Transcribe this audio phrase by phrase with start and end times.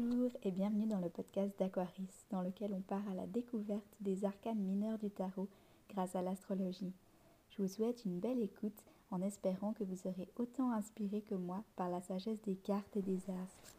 [0.00, 4.24] Bonjour et bienvenue dans le podcast d'Aquaris, dans lequel on part à la découverte des
[4.24, 5.48] arcanes mineurs du tarot
[5.90, 6.92] grâce à l'astrologie.
[7.50, 11.64] Je vous souhaite une belle écoute en espérant que vous serez autant inspiré que moi
[11.74, 13.74] par la sagesse des cartes et des astres.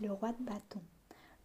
[0.00, 0.80] Le roi de bâton.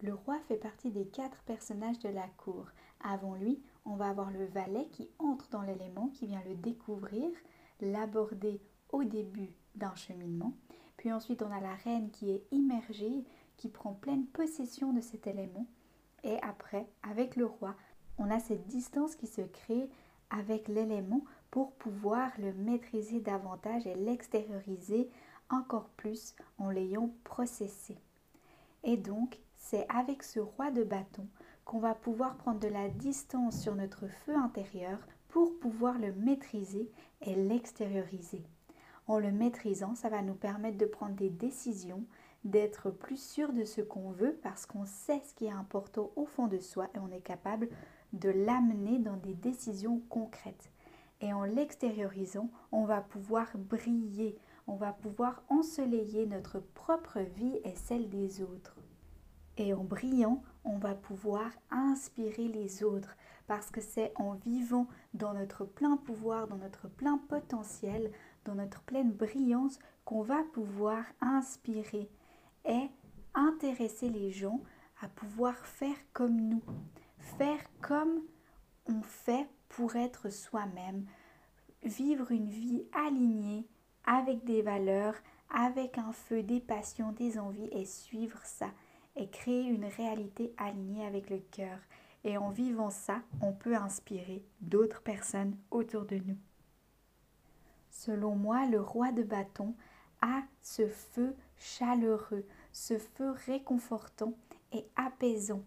[0.01, 2.67] Le roi fait partie des quatre personnages de la cour.
[3.09, 7.29] Avant lui, on va avoir le valet qui entre dans l'élément, qui vient le découvrir,
[7.79, 8.59] l'aborder
[8.91, 10.51] au début d'un cheminement.
[10.97, 13.23] Puis ensuite, on a la reine qui est immergée,
[13.55, 15.67] qui prend pleine possession de cet élément.
[16.25, 17.75] Et après, avec le roi,
[18.17, 19.89] on a cette distance qui se crée
[20.29, 25.09] avec l'élément pour pouvoir le maîtriser davantage et l'extérioriser
[25.49, 27.97] encore plus en l'ayant processé.
[28.83, 31.25] Et donc, c'est avec ce roi de bâton
[31.67, 36.89] qu'on va pouvoir prendre de la distance sur notre feu intérieur pour pouvoir le maîtriser
[37.21, 38.41] et l'extérioriser.
[39.05, 42.05] En le maîtrisant, ça va nous permettre de prendre des décisions,
[42.45, 46.25] d'être plus sûr de ce qu'on veut parce qu'on sait ce qui est important au
[46.25, 47.67] fond de soi et on est capable
[48.13, 50.71] de l'amener dans des décisions concrètes.
[51.19, 57.75] Et en l'extériorisant, on va pouvoir briller, on va pouvoir ensoleiller notre propre vie et
[57.75, 58.77] celle des autres.
[59.57, 63.15] Et en brillant, on va pouvoir inspirer les autres
[63.47, 68.11] parce que c'est en vivant dans notre plein pouvoir, dans notre plein potentiel,
[68.45, 72.09] dans notre pleine brillance qu'on va pouvoir inspirer
[72.65, 72.89] et
[73.33, 74.59] intéresser les gens
[75.01, 76.61] à pouvoir faire comme nous,
[77.17, 78.21] faire comme
[78.87, 81.05] on fait pour être soi-même,
[81.83, 83.65] vivre une vie alignée
[84.05, 85.15] avec des valeurs,
[85.49, 88.69] avec un feu, des passions, des envies et suivre ça
[89.17, 91.79] et créer une réalité alignée avec le cœur.
[92.23, 96.37] Et en vivant ça, on peut inspirer d'autres personnes autour de nous.
[97.89, 99.73] Selon moi, le roi de bâton
[100.21, 104.33] a ce feu chaleureux, ce feu réconfortant
[104.71, 105.63] et apaisant.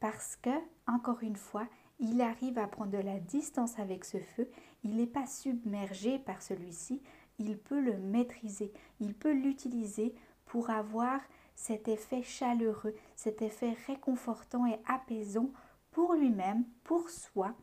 [0.00, 0.50] Parce que,
[0.86, 1.66] encore une fois,
[1.98, 4.48] il arrive à prendre de la distance avec ce feu,
[4.82, 7.00] il n'est pas submergé par celui-ci,
[7.38, 10.14] il peut le maîtriser, il peut l'utiliser
[10.46, 11.20] pour avoir
[11.54, 15.50] cet effet chaleureux, cet effet réconfortant et apaisant
[15.90, 17.54] pour lui-même, pour soi,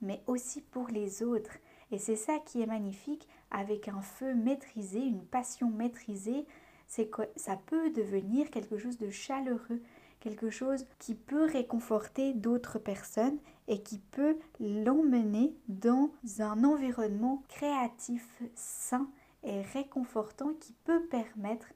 [0.00, 1.58] mais aussi pour les autres.
[1.90, 6.46] Et c'est ça qui est magnifique avec un feu maîtrisé, une passion maîtrisée,
[6.88, 9.82] c'est que ça peut devenir quelque chose de chaleureux,
[10.20, 18.42] quelque chose qui peut réconforter d'autres personnes et qui peut l'emmener dans un environnement créatif,
[18.54, 19.08] sain
[19.42, 21.66] et réconfortant qui peut permettre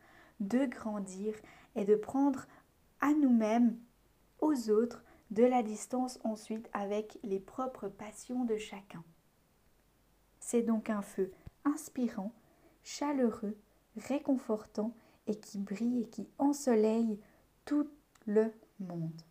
[0.41, 1.35] de grandir
[1.77, 2.47] et de prendre
[3.01, 3.79] à nous-mêmes,
[4.41, 9.05] aux autres, de la distance ensuite avec les propres passions de chacun.
[10.41, 11.31] C'est donc un feu
[11.65, 12.33] inspirant,
[12.83, 13.57] chaleureux,
[13.97, 14.95] réconfortant
[15.27, 17.19] et qui brille et qui ensoleille
[17.65, 17.89] tout
[18.27, 19.23] le monde.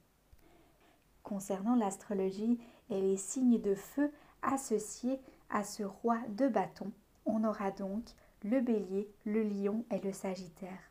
[1.24, 4.12] Concernant l'astrologie et les signes de feu
[4.42, 6.92] associés à ce roi de bâton,
[7.26, 8.06] on aura donc
[8.44, 10.89] le bélier, le lion et le sagittaire.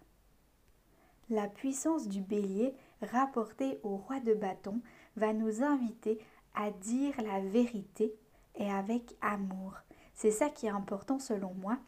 [1.31, 4.81] La puissance du bélier rapportée au roi de bâton
[5.16, 6.19] va nous inviter
[6.55, 8.15] à dire la vérité
[8.56, 9.75] et avec amour.
[10.15, 11.78] C'est ça qui est important selon moi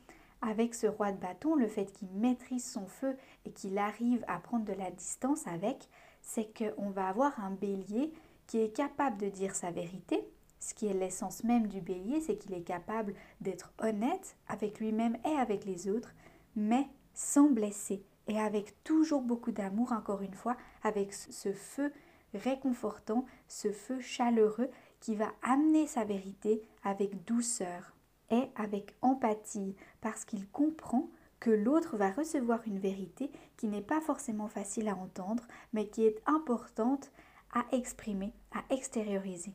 [0.42, 4.38] avec ce roi de bâton, le fait qu'il maîtrise son feu et qu'il arrive à
[4.38, 5.88] prendre de la distance avec,
[6.22, 8.12] c'est qu'on va avoir un bélier
[8.46, 10.26] qui est capable de dire sa vérité.
[10.58, 15.16] Ce qui est l'essence même du bélier, c'est qu'il est capable d'être honnête avec lui-même
[15.24, 16.12] et avec les autres,
[16.56, 21.92] mais sans blesser et avec toujours beaucoup d'amour, encore une fois, avec ce feu
[22.32, 24.70] réconfortant, ce feu chaleureux
[25.00, 27.96] qui va amener sa vérité avec douceur
[28.30, 31.10] et avec empathie, parce qu'il comprend
[31.40, 36.04] que l'autre va recevoir une vérité qui n'est pas forcément facile à entendre, mais qui
[36.04, 37.10] est importante
[37.52, 39.54] à exprimer, à extérioriser.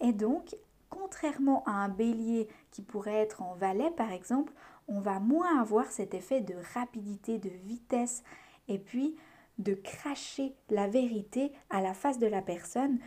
[0.00, 0.56] Et donc,
[0.90, 4.52] contrairement à un bélier qui pourrait être en valet par exemple,
[4.88, 8.22] on va moins avoir cet effet de rapidité, de vitesse,
[8.70, 9.16] et puis
[9.58, 12.98] de cracher la vérité à la face de la personne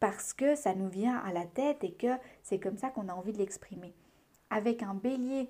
[0.00, 3.14] parce que ça nous vient à la tête et que c'est comme ça qu'on a
[3.14, 3.94] envie de l'exprimer.
[4.50, 5.48] Avec un bélier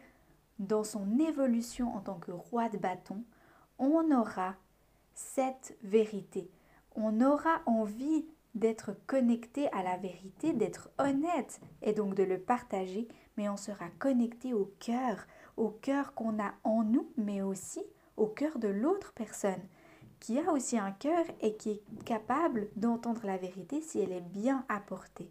[0.59, 3.25] dans son évolution en tant que roi de bâton,
[3.79, 4.55] on aura
[5.15, 6.51] cette vérité.
[6.95, 13.07] On aura envie d'être connecté à la vérité, d'être honnête et donc de le partager,
[13.37, 15.27] mais on sera connecté au cœur,
[15.57, 17.83] au cœur qu'on a en nous, mais aussi
[18.17, 19.63] au cœur de l'autre personne,
[20.21, 24.21] qui a aussi un cœur et qui est capable d'entendre la vérité si elle est
[24.21, 25.31] bien apportée.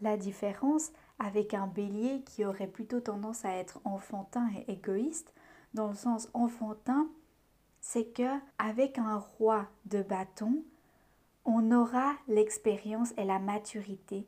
[0.00, 5.34] La différence avec un bélier qui aurait plutôt tendance à être enfantin et égoïste,
[5.74, 7.08] dans le sens enfantin,
[7.80, 10.62] c'est que avec un roi de bâton,
[11.46, 14.26] on aura l'expérience et la maturité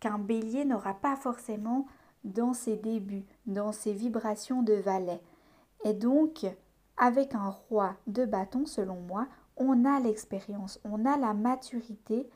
[0.00, 1.86] qu'un bélier n'aura pas forcément
[2.24, 5.20] dans ses débuts, dans ses vibrations de valet.
[5.84, 6.46] Et donc,
[6.96, 12.28] avec un roi de bâton, selon moi, on a l'expérience, on a la maturité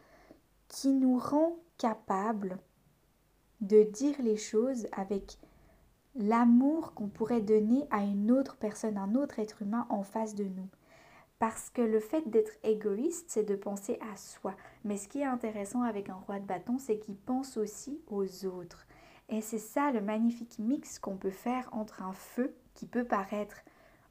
[0.68, 2.58] qui nous rend capables
[3.60, 5.38] de dire les choses avec
[6.14, 10.44] l'amour qu'on pourrait donner à une autre personne, un autre être humain en face de
[10.44, 10.68] nous.
[11.40, 14.54] Parce que le fait d'être égoïste, c'est de penser à soi.
[14.84, 18.44] Mais ce qui est intéressant avec un roi de bâton, c'est qu'il pense aussi aux
[18.44, 18.86] autres.
[19.30, 23.56] Et c'est ça le magnifique mix qu'on peut faire entre un feu qui peut paraître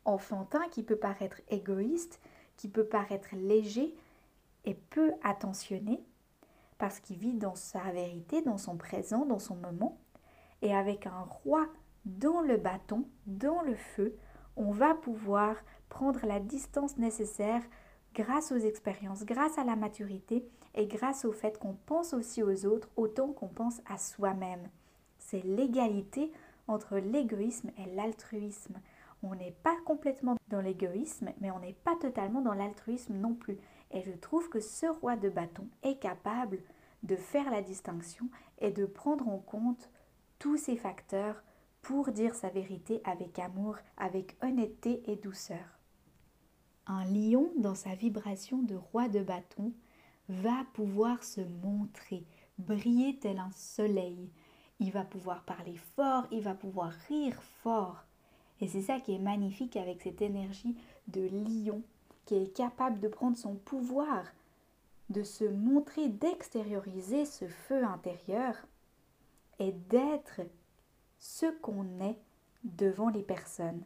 [0.05, 2.19] enfantin, qui peut paraître égoïste,
[2.57, 3.93] qui peut paraître léger
[4.65, 6.03] et peu attentionné,
[6.79, 9.99] parce qu'il vit dans sa vérité, dans son présent, dans son moment.
[10.63, 11.67] Et avec un roi
[12.05, 14.17] dans le bâton, dans le feu,
[14.55, 15.57] on va pouvoir
[15.89, 17.63] prendre la distance nécessaire
[18.13, 22.65] grâce aux expériences, grâce à la maturité et grâce au fait qu'on pense aussi aux
[22.65, 24.69] autres autant qu'on pense à soi-même.
[25.17, 26.31] C'est l'égalité
[26.67, 28.79] entre l'égoïsme et l'altruisme.
[29.21, 33.57] On n'est pas complètement dans l'égoïsme, mais on n'est pas totalement dans l'altruisme non plus.
[33.91, 36.59] Et je trouve que ce roi de bâton est capable
[37.03, 39.89] de faire la distinction et de prendre en compte
[40.37, 41.43] tous ces facteurs
[41.81, 45.78] pour dire sa vérité avec amour, avec honnêteté et douceur.
[46.91, 49.73] Un lion, dans sa vibration de roi de bâton,
[50.27, 52.25] va pouvoir se montrer,
[52.57, 54.31] briller tel un soleil.
[54.79, 58.05] Il va pouvoir parler fort, il va pouvoir rire fort.
[58.59, 60.75] Et c'est ça qui est magnifique avec cette énergie
[61.07, 61.83] de lion
[62.25, 64.25] qui est capable de prendre son pouvoir,
[65.11, 68.55] de se montrer, d'extérioriser ce feu intérieur
[69.59, 70.41] et d'être
[71.19, 72.17] ce qu'on est
[72.63, 73.83] devant les personnes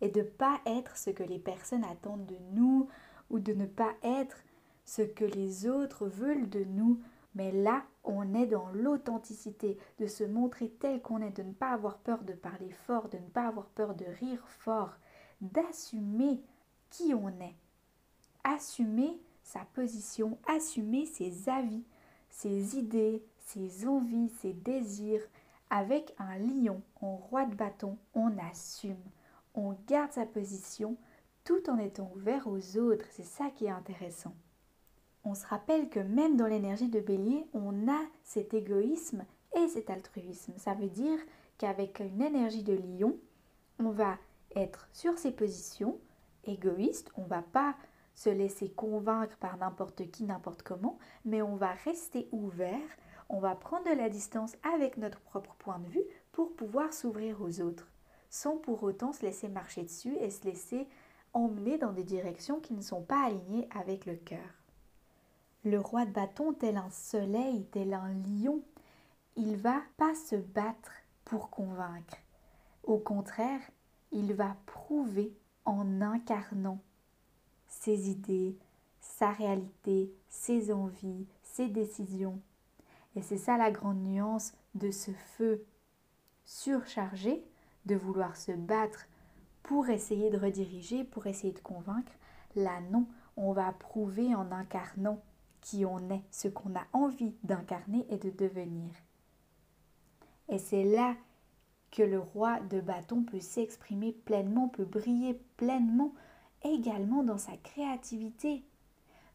[0.00, 2.88] et de ne pas être ce que les personnes attendent de nous
[3.30, 4.36] ou de ne pas être
[4.84, 7.00] ce que les autres veulent de nous.
[7.34, 11.70] Mais là, on est dans l'authenticité, de se montrer tel qu'on est, de ne pas
[11.70, 14.94] avoir peur de parler fort, de ne pas avoir peur de rire fort,
[15.40, 16.40] d'assumer
[16.88, 17.54] qui on est,
[18.44, 21.84] assumer sa position, assumer ses avis,
[22.30, 25.22] ses idées, ses envies, ses désirs,
[25.68, 28.96] avec un lion en roi de bâton, on assume,
[29.56, 30.96] on garde sa position
[31.44, 33.06] tout en étant ouvert aux autres.
[33.10, 34.34] C'est ça qui est intéressant.
[35.24, 39.24] On se rappelle que même dans l'énergie de bélier, on a cet égoïsme
[39.56, 40.52] et cet altruisme.
[40.56, 41.18] Ça veut dire
[41.58, 43.16] qu'avec une énergie de lion,
[43.80, 44.18] on va
[44.54, 45.98] être sur ses positions,
[46.44, 47.74] égoïste, on va pas
[48.14, 52.80] se laisser convaincre par n'importe qui, n'importe comment, mais on va rester ouvert
[53.28, 57.42] on va prendre de la distance avec notre propre point de vue pour pouvoir s'ouvrir
[57.42, 57.88] aux autres,
[58.36, 60.86] sans pour autant se laisser marcher dessus et se laisser
[61.32, 64.62] emmener dans des directions qui ne sont pas alignées avec le cœur.
[65.64, 68.62] Le roi de bâton, tel un soleil, tel un lion,
[69.36, 70.92] il va pas se battre
[71.24, 72.18] pour convaincre.
[72.82, 73.60] Au contraire,
[74.12, 76.80] il va prouver en incarnant
[77.68, 78.58] ses idées,
[79.00, 82.40] sa réalité, ses envies, ses décisions,
[83.16, 85.64] et c'est ça la grande nuance de ce feu
[86.44, 87.42] surchargé,
[87.86, 89.06] de vouloir se battre
[89.62, 92.12] pour essayer de rediriger, pour essayer de convaincre.
[92.54, 95.20] Là, non, on va prouver en incarnant
[95.60, 98.90] qui on est, ce qu'on a envie d'incarner et de devenir.
[100.48, 101.16] Et c'est là
[101.90, 106.12] que le roi de bâton peut s'exprimer pleinement, peut briller pleinement,
[106.62, 108.64] également dans sa créativité,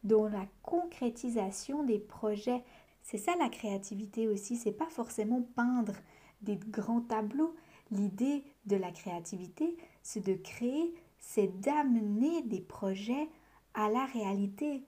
[0.04, 2.64] dans la concrétisation des projets,
[3.02, 5.94] c'est ça la créativité aussi, c'est pas forcément peindre
[6.40, 7.54] des grands tableaux.
[7.92, 13.28] L'idée de la créativité, c'est de créer, c'est d'amener des projets
[13.74, 14.82] à la réalité,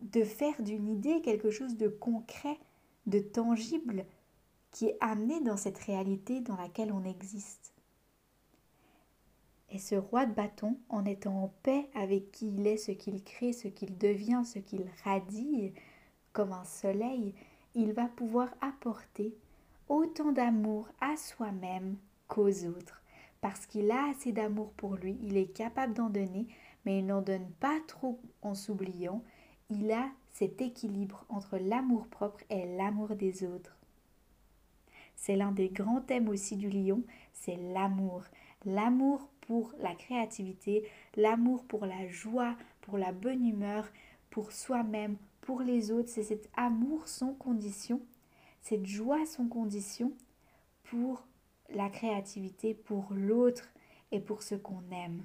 [0.00, 2.58] de faire d'une idée quelque chose de concret,
[3.06, 4.04] de tangible,
[4.72, 7.72] qui est amené dans cette réalité dans laquelle on existe.
[9.70, 13.22] Et ce roi de bâton, en étant en paix avec qui il est, ce qu'il
[13.22, 15.72] crée, ce qu'il devient, ce qu'il radie,
[16.32, 17.32] comme un soleil,
[17.76, 19.36] il va pouvoir apporter
[19.88, 21.96] autant d'amour à soi-même
[22.30, 23.02] qu'aux autres.
[23.42, 26.46] Parce qu'il a assez d'amour pour lui, il est capable d'en donner,
[26.84, 29.22] mais il n'en donne pas trop en s'oubliant.
[29.68, 33.76] Il a cet équilibre entre l'amour propre et l'amour des autres.
[35.16, 38.22] C'est l'un des grands thèmes aussi du lion, c'est l'amour.
[38.64, 43.86] L'amour pour la créativité, l'amour pour la joie, pour la bonne humeur,
[44.30, 48.00] pour soi-même, pour les autres, c'est cet amour sans condition
[48.60, 50.12] cette joie sans condition
[50.84, 51.26] pour
[51.74, 53.68] la créativité, pour l'autre
[54.12, 55.22] et pour ce qu'on aime.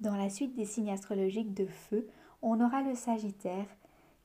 [0.00, 2.08] Dans la suite des signes astrologiques de feu,
[2.42, 3.68] on aura le Sagittaire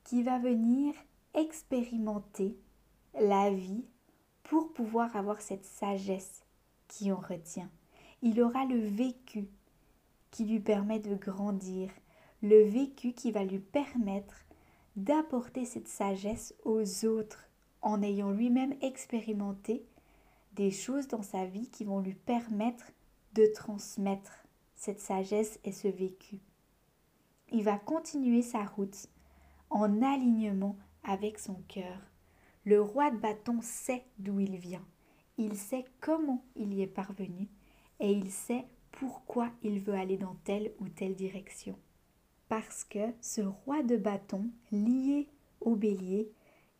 [0.04, 0.94] qui va venir
[1.34, 2.58] expérimenter
[3.20, 3.86] la vie
[4.44, 6.44] pour pouvoir avoir cette sagesse
[6.88, 7.70] qui en retient.
[8.22, 9.48] Il aura le vécu
[10.32, 11.90] qui lui permet de grandir,
[12.42, 14.46] le vécu qui va lui permettre
[14.96, 17.48] d'apporter cette sagesse aux autres
[17.82, 19.86] en ayant lui-même expérimenté
[20.58, 22.92] des choses dans sa vie qui vont lui permettre
[23.34, 24.32] de transmettre
[24.76, 26.40] cette sagesse et ce vécu.
[27.52, 29.08] Il va continuer sa route
[29.70, 32.02] en alignement avec son cœur.
[32.66, 34.86] Le roi de bâton sait d'où il vient,
[35.38, 37.48] il sait comment il y est parvenu
[38.00, 41.78] et il sait pourquoi il veut aller dans telle ou telle direction.
[42.50, 45.28] Parce que ce roi de bâton lié
[45.62, 46.32] au bélier,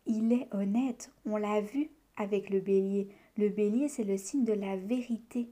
[0.06, 3.08] il est honnête, on l'a vu avec le bélier.
[3.38, 5.48] Le bélier, c'est le signe de la vérité.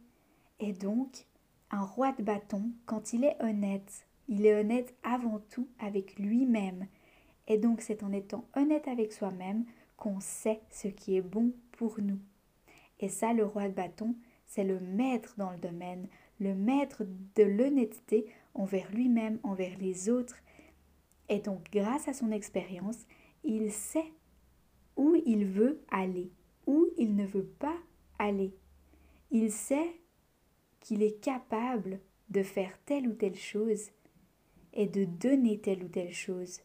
[0.59, 1.25] Et donc,
[1.71, 6.89] un roi de bâton, quand il est honnête, il est honnête avant tout avec lui-même.
[7.47, 9.65] Et donc, c'est en étant honnête avec soi-même
[9.97, 12.19] qu'on sait ce qui est bon pour nous.
[12.99, 14.17] Et ça, le roi de bâton,
[14.47, 16.09] c'est le maître dans le domaine,
[16.41, 17.05] le maître
[17.37, 20.39] de l'honnêteté envers lui-même, envers les autres.
[21.29, 23.07] Et donc, grâce à son expérience,
[23.45, 24.13] il sait
[24.97, 26.33] où il veut aller,
[26.67, 27.77] où il ne veut pas
[28.19, 28.53] aller.
[29.31, 30.01] Il sait
[30.81, 33.91] qu'il est capable de faire telle ou telle chose
[34.73, 36.61] et de donner telle ou telle chose.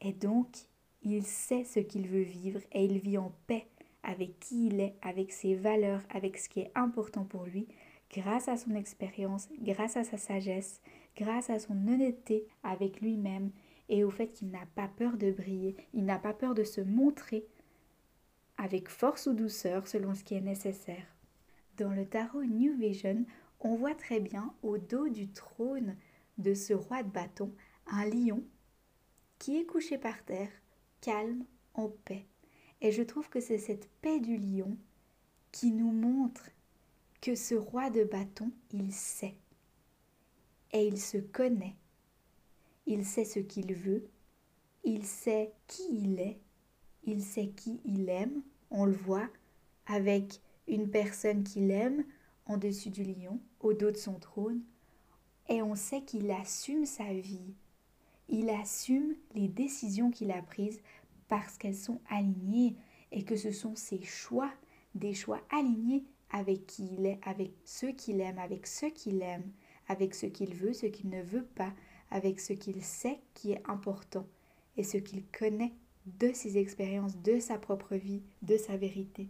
[0.00, 0.48] Et donc,
[1.02, 3.66] il sait ce qu'il veut vivre et il vit en paix
[4.02, 7.68] avec qui il est, avec ses valeurs, avec ce qui est important pour lui,
[8.10, 10.80] grâce à son expérience, grâce à sa sagesse,
[11.16, 13.50] grâce à son honnêteté avec lui-même
[13.88, 16.80] et au fait qu'il n'a pas peur de briller, il n'a pas peur de se
[16.80, 17.46] montrer
[18.62, 21.04] avec force ou douceur selon ce qui est nécessaire.
[21.78, 23.24] Dans le tarot New Vision,
[23.58, 25.96] on voit très bien au dos du trône
[26.38, 27.52] de ce roi de bâton
[27.88, 28.44] un lion
[29.40, 30.50] qui est couché par terre,
[31.00, 32.24] calme, en paix.
[32.80, 34.76] Et je trouve que c'est cette paix du lion
[35.50, 36.48] qui nous montre
[37.20, 39.34] que ce roi de bâton, il sait.
[40.72, 41.74] Et il se connaît.
[42.86, 44.08] Il sait ce qu'il veut.
[44.84, 46.38] Il sait qui il est.
[47.02, 48.42] Il sait qui il aime.
[48.74, 49.28] On le voit
[49.84, 52.04] avec une personne qu'il aime
[52.46, 54.62] en dessus du lion, au dos de son trône.
[55.50, 57.54] Et on sait qu'il assume sa vie.
[58.30, 60.80] Il assume les décisions qu'il a prises
[61.28, 62.74] parce qu'elles sont alignées
[63.10, 64.50] et que ce sont ses choix,
[64.94, 69.52] des choix alignés avec qui il est, avec ceux qu'il aime, avec ceux qu'il aime,
[69.86, 71.74] avec ce qu'il veut, ce qu'il ne veut pas,
[72.10, 74.26] avec ce qu'il sait qui est important
[74.78, 75.74] et ce qu'il connaît
[76.06, 79.28] de ses expériences, de sa propre vie, de sa vérité.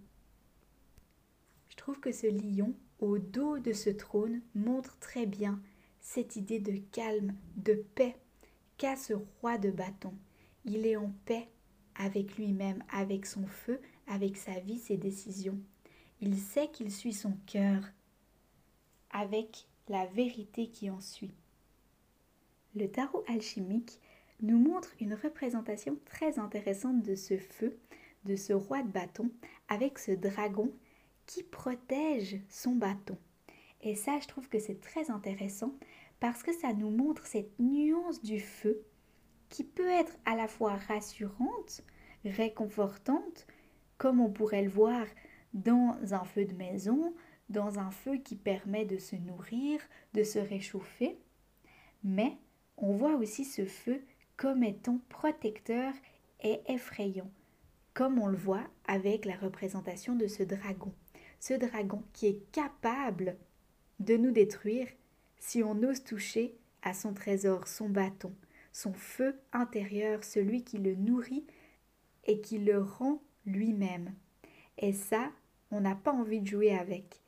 [1.68, 5.60] Je trouve que ce lion, au dos de ce trône, montre très bien
[6.00, 8.16] cette idée de calme, de paix
[8.76, 10.14] qu'a ce roi de bâton.
[10.64, 11.48] Il est en paix
[11.94, 15.58] avec lui-même, avec son feu, avec sa vie, ses décisions.
[16.20, 17.82] Il sait qu'il suit son cœur
[19.10, 21.34] avec la vérité qui en suit.
[22.74, 24.00] Le tarot alchimique
[24.42, 27.78] nous montre une représentation très intéressante de ce feu,
[28.24, 29.30] de ce roi de bâton,
[29.68, 30.72] avec ce dragon
[31.26, 33.16] qui protège son bâton.
[33.80, 35.74] Et ça, je trouve que c'est très intéressant
[36.20, 38.84] parce que ça nous montre cette nuance du feu
[39.48, 41.82] qui peut être à la fois rassurante,
[42.24, 43.46] réconfortante,
[43.98, 45.06] comme on pourrait le voir
[45.52, 47.14] dans un feu de maison,
[47.48, 49.80] dans un feu qui permet de se nourrir,
[50.14, 51.18] de se réchauffer.
[52.02, 52.36] Mais
[52.76, 54.02] on voit aussi ce feu
[54.42, 55.94] comme étant protecteur
[56.42, 57.30] et effrayant,
[57.94, 60.92] comme on le voit avec la représentation de ce dragon.
[61.38, 63.36] Ce dragon qui est capable
[64.00, 64.88] de nous détruire
[65.38, 68.34] si on ose toucher à son trésor, son bâton,
[68.72, 71.46] son feu intérieur, celui qui le nourrit
[72.24, 74.12] et qui le rend lui-même.
[74.76, 75.30] Et ça,
[75.70, 77.21] on n'a pas envie de jouer avec.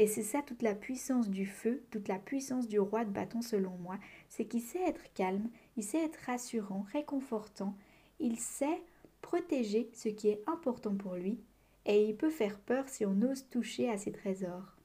[0.00, 3.42] Et c'est ça toute la puissance du feu, toute la puissance du roi de bâton
[3.42, 7.76] selon moi, c'est qu'il sait être calme, il sait être rassurant, réconfortant,
[8.20, 8.80] il sait
[9.22, 11.40] protéger ce qui est important pour lui,
[11.84, 14.76] et il peut faire peur si on ose toucher à ses trésors.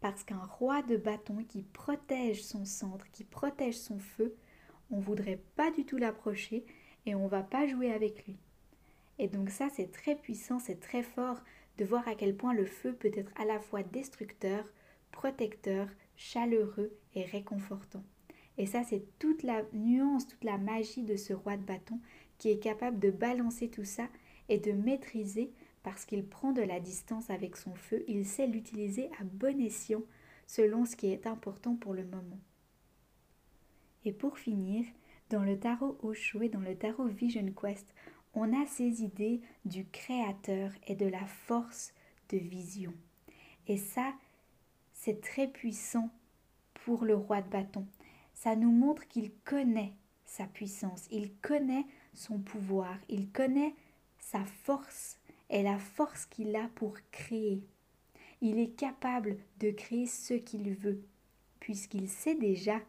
[0.00, 4.34] Parce qu'un roi de bâton qui protège son centre, qui protège son feu,
[4.90, 6.64] on voudrait pas du tout l'approcher
[7.06, 8.38] et on va pas jouer avec lui.
[9.20, 11.40] Et donc ça c'est très puissant, c'est très fort
[11.80, 14.70] de voir à quel point le feu peut être à la fois destructeur,
[15.12, 18.04] protecteur, chaleureux et réconfortant.
[18.58, 21.98] Et ça, c'est toute la nuance, toute la magie de ce roi de bâton
[22.36, 24.06] qui est capable de balancer tout ça
[24.50, 29.08] et de maîtriser parce qu'il prend de la distance avec son feu, il sait l'utiliser
[29.18, 30.02] à bon escient
[30.46, 32.40] selon ce qui est important pour le moment.
[34.04, 34.84] Et pour finir,
[35.30, 37.94] dans le tarot Osho et dans le tarot Vision Quest,
[38.34, 41.92] on a ces idées du créateur et de la force
[42.28, 42.94] de vision.
[43.66, 44.12] Et ça,
[44.92, 46.10] c'est très puissant
[46.84, 47.86] pour le roi de bâton.
[48.34, 49.92] Ça nous montre qu'il connaît
[50.24, 51.84] sa puissance, il connaît
[52.14, 53.74] son pouvoir, il connaît
[54.18, 55.18] sa force
[55.50, 57.62] et la force qu'il a pour créer.
[58.40, 61.02] Il est capable de créer ce qu'il veut,
[61.58, 62.80] puisqu'il sait déjà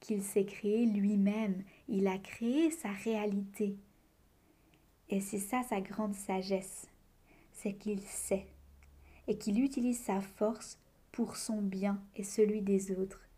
[0.00, 3.76] qu'il s'est créé lui-même, il a créé sa réalité.
[5.10, 6.86] Et c'est ça sa grande sagesse,
[7.52, 8.46] c'est qu'il sait
[9.26, 10.78] et qu'il utilise sa force
[11.10, 13.28] pour son bien et celui des autres,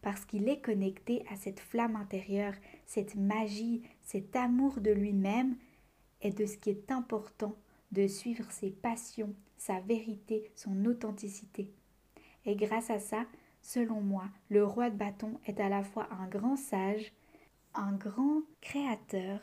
[0.00, 2.54] parce qu'il est connecté à cette flamme intérieure,
[2.86, 5.56] cette magie, cet amour de lui-même
[6.22, 7.56] et de ce qui est important
[7.90, 11.72] de suivre ses passions, sa vérité, son authenticité.
[12.44, 13.26] Et grâce à ça,
[13.60, 17.12] selon moi, le roi de bâton est à la fois un grand sage,
[17.74, 19.40] un grand créateur,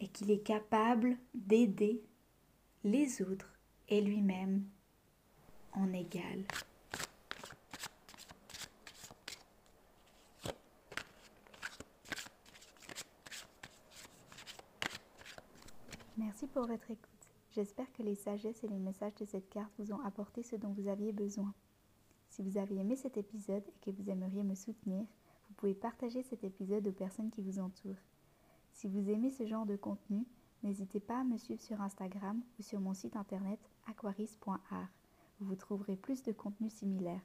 [0.00, 2.02] et qu'il est capable d'aider
[2.84, 3.52] les autres
[3.88, 4.64] et lui-même
[5.72, 6.44] en égal.
[16.16, 17.08] Merci pour votre écoute.
[17.52, 20.72] J'espère que les sagesses et les messages de cette carte vous ont apporté ce dont
[20.72, 21.54] vous aviez besoin.
[22.28, 25.06] Si vous avez aimé cet épisode et que vous aimeriez me soutenir,
[25.48, 27.96] vous pouvez partager cet épisode aux personnes qui vous entourent.
[28.78, 30.24] Si vous aimez ce genre de contenu,
[30.62, 33.58] n'hésitez pas à me suivre sur Instagram ou sur mon site internet
[33.88, 34.88] aquaris.art
[35.40, 37.20] vous trouverez plus de contenu similaire.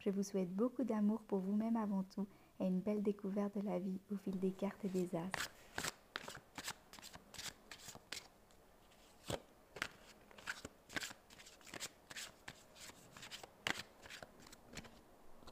[0.00, 2.26] Je vous souhaite beaucoup d'amour pour vous-même avant tout
[2.58, 5.51] et une belle découverte de la vie au fil des cartes et des astres.